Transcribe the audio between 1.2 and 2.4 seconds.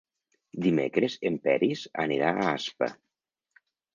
en Peris anirà